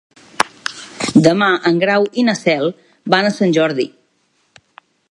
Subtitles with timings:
[1.27, 2.73] Demà en Grau i na Cel
[3.17, 3.89] van a Sant Jordi.